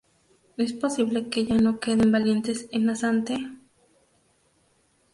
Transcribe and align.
Es 0.57 0.73
posible 0.73 1.29
que 1.29 1.45
ya 1.45 1.57
no 1.59 1.79
queden 1.79 2.11
valientes 2.11 2.67
en 2.71 2.89
Asante? 2.89 3.37